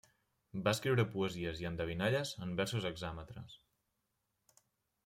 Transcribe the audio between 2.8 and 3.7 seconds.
hexàmetres.